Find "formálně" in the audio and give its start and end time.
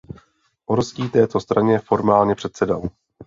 1.79-2.35